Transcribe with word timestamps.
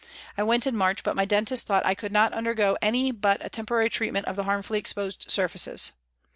I 0.35 0.41
went 0.41 0.65
in 0.65 0.75
March, 0.75 1.03
but 1.03 1.15
my 1.15 1.25
dentist 1.25 1.67
thought 1.67 1.85
I 1.85 1.93
could 1.93 2.11
not 2.11 2.33
undergo 2.33 2.75
any 2.81 3.11
but 3.11 3.45
a 3.45 3.49
temporary 3.51 3.87
treatment 3.91 4.25
of 4.25 4.35
the 4.35 4.45
harmfully 4.45 4.79
exposed 4.79 5.29
surfaces. 5.29 5.91